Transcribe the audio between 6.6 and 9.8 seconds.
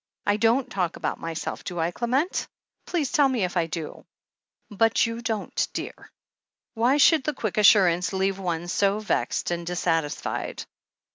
Why should the quick assurance leave one so vexed and